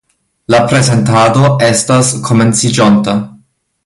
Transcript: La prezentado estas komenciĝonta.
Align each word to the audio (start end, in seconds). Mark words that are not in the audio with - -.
La 0.53 0.59
prezentado 0.69 1.43
estas 1.67 2.09
komenciĝonta. 2.31 3.15